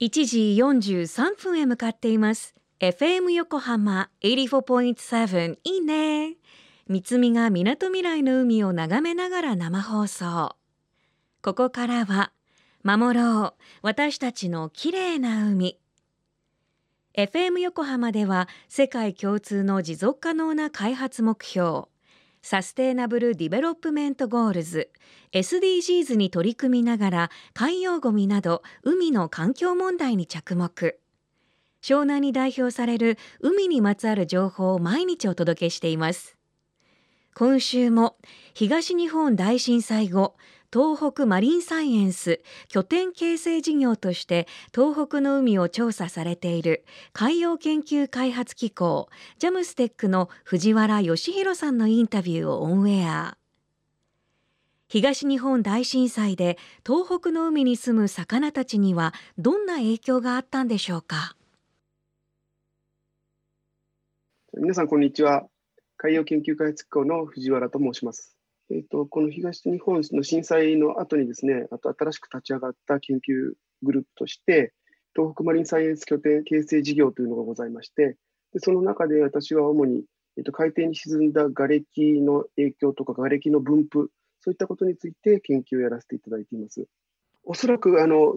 [0.00, 2.54] 1時43分へ向かっています。
[2.78, 6.36] FM 横浜84.7いいね。
[6.86, 10.54] 三つみがみなとみらいの海を眺めながら生放送。
[11.42, 12.30] ここからは
[12.84, 13.54] 守ろう。
[13.82, 15.80] 私たちの綺麗な海。
[17.14, 21.88] FM 横浜では世界共通の持続可能な開発目標。
[22.50, 24.88] Sustainable Development Goals
[25.32, 30.98] SDGs に取り組みながら海洋ごみなど海の環境問題に着目。
[31.82, 36.38] 湘南に代表される海にまつわる情報を毎日お届けしています。
[37.34, 38.16] 今週も
[38.54, 40.34] 東日本大震災後
[40.70, 53.38] 東北マリンサイエンス拠点形成事業として東北の海を調査されている海洋研究開発機構ジャムステックの藤原義弘さんのインタビューをオンエア。
[54.88, 61.34] 東日本大震災で東北の海に住む魚たちにはどんな影響があったんでしょうか？
[64.54, 65.46] 皆さんこんにちは。
[65.96, 68.37] 海洋研究開発機構の藤原と申します。
[68.70, 74.72] えーと、この東日本の震災の後にですね、あと新しく立ち上がった研究グループとして、
[75.16, 78.16] 東北マリンサイエンス拠点形成事業というのがございまして、
[78.52, 80.04] でその中で私は主に、
[80.36, 86.86] えーと、海底に沈んだ瓦礫の影響とか瓦礫の分布、そういったことについて研究をやらせていただいています。
[87.44, 88.36] おそらくあの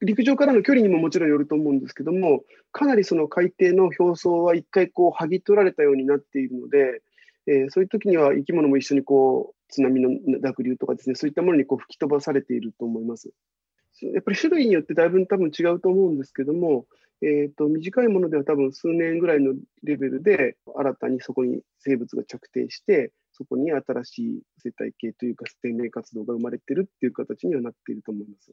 [0.00, 7.02] 陸上からの距離にももちろんよると思うんですけども、かなりその海底の表層は一回こう剥ぎ取られたようになっているので、
[7.46, 13.32] えー、そういう時には生き物も一緒にこう津波の濁流とかですね、そういったものにこう吹き飛ばされていると思います。
[14.00, 16.86] やっぱり種類によってだいぶ多分違うと思うんですけども、
[17.22, 28.52] えーと、短いものでは多分数年ぐらいのレベルで新たにそこに生物が着底してそこに新しい生態系というか生命活動が生まれてるっていう形にはなっていると思います。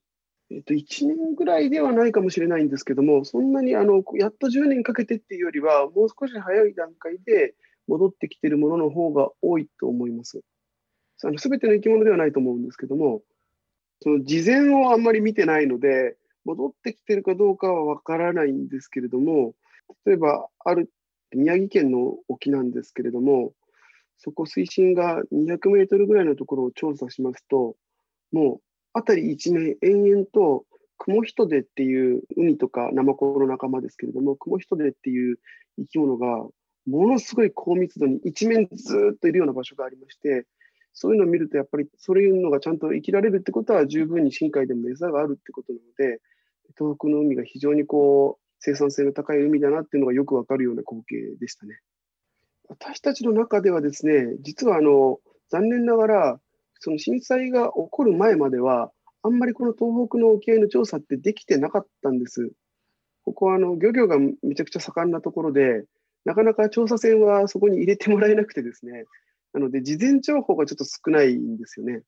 [0.52, 7.56] えーと、1年ぐらいではないかもしれないんですけどもそんなにあのやっと10年かけてっていうよりはもう少し早い段階で
[7.88, 10.42] 戻ってきてるものの方が多いと思います。
[11.38, 13.22] すべての生き物ではないと思うんですけども、
[14.02, 19.54] その事前をあんまり見てないので、戻ってきてるかどうかはわからないんですけれども、
[20.06, 20.90] 例えば、ある
[21.34, 23.54] 宮城県の沖なんですけれども、
[24.18, 27.76] そこ水深が200メートルぐらいのところを調査しますと、
[28.32, 28.62] もう
[28.94, 30.66] 辺り一面延々と
[30.98, 35.38] クモヒトデっていう海とかナマコの仲間ですけれども、クモヒトデっていう
[35.80, 36.28] 生き物が
[36.86, 40.46] ものすごい高密度に一面ずっといるような場所がありまして、
[40.94, 46.22] そういうのを見ると、やっぱりそういうのがちゃんと生きられるってことは、十分に深海でも餌があるってことなので、
[46.78, 51.80] 東北の海が非常にこう生産性の高い海だなっていうのがよくわかるような光景でしたね。
[52.70, 55.20] 私たちの中ではですね、実はあの
[55.50, 56.42] 残念ながら、
[56.80, 58.92] その震災が起こる前までは、
[59.24, 62.52] あんまりこの東北の沖合の調査ってできてなかったんです。
[63.24, 65.84] ここはあの漁業がめちゃくちゃ盛んなところで、
[66.26, 69.06] なかなか調査船はそこに入れてもらえなくてですね、
[69.54, 72.02] なので、事前情報がちょっと少ないんですよね。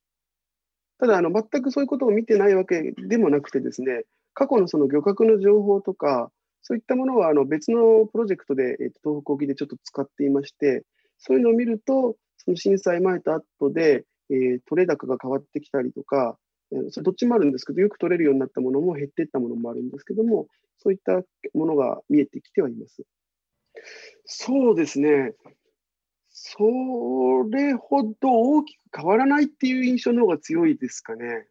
[0.99, 6.31] ただ、あの全くそういうことを見てないわけでもなくてですね、過去のその漁獲の情報とか、
[6.61, 10.83] そういったものはあの別のプロジェクトで、えー、と東北沖でちょっと使っていまして、
[11.17, 16.37] そういうのを見ると、その震災前と後で、えー、取れ高が変わってきたりとか、
[16.71, 21.21] えー、それどっちもあるんですけど、よく取れるようになったものも減っていったものもあるんですけども、そういった
[21.53, 23.03] ものが見えてきてはいます。
[24.25, 25.33] そうですね。
[26.55, 31.47] それほど大きく変わらないっていう印象の方が強いですかね。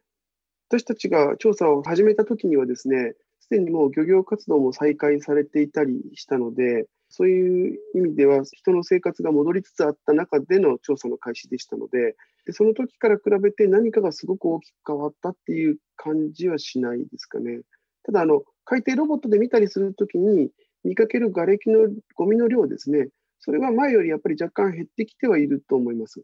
[0.69, 12.15] 私たちが調査を始めた時にはですね、すでにもう漁業活動も再開されていたりしたので、そういう意味では人の生活が戻りつつあった中での調査の開始でしたので、
[12.45, 17.59] でその時から比べて何かがすごく大きく変わったっていう感じはしないですかね。
[18.03, 20.49] ただあの、海底ロボットで見たりするときに
[20.85, 23.09] 見かける瓦礫のゴミの量ですね、
[23.45, 26.21] それは前よりやっぱり若干減ってきてはいると思います。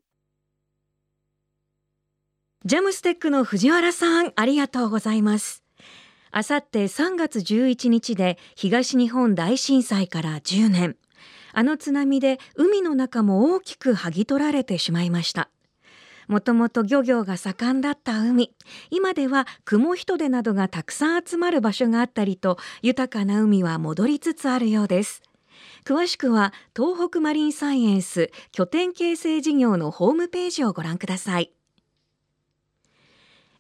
[2.64, 5.62] ジャムステックの藤原さん、ありがとうございます。
[6.32, 10.96] あさって3月11日で東日本大震災から10年。
[11.52, 15.50] あの津波で海の中も大きく剥ぎ取られてしまいました。
[16.30, 18.56] もともと漁業が盛んだった海。
[18.92, 25.22] 今では雲人手などがたくさん集まる場所があったりと、豊かな海は戻りつつあるようです。
[25.86, 31.52] 詳しくは東北マリンサイエンス拠点形成事業のホームページをご覧ください。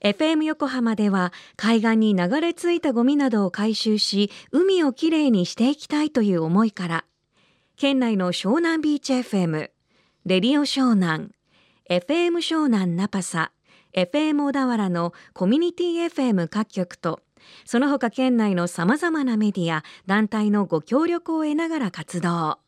[0.02, 7.06] FM 横浜では海岸に流れ着いたゴミなどを回収し海をきれいにしていきたいという思いから
[7.76, 9.70] 県内の湘南ビーチ FM
[10.26, 11.32] レディオ湘南
[11.90, 13.52] FM 湘南ナパサ
[13.94, 17.20] FM 小田原のコミュニティ FM 各局と
[17.66, 22.60] その他県内のさまざまなメディア団体のご協力を得ながら活動。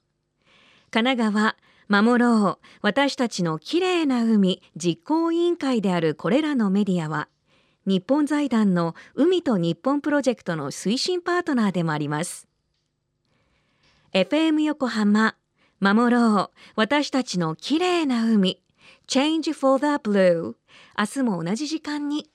[0.91, 1.55] 神奈川
[1.87, 7.27] 守ろう私たちのきれいな海実行委員会であるこれらのメディアは
[7.85, 12.47] 日本財団の海と日本プロジェクトの推進パートナーでもあります。
[14.13, 15.35] FM 横浜
[15.81, 18.61] 守ろう私たちのきれいな海
[19.07, 20.55] Change for the Blue
[20.97, 22.29] 明日も同じ時間に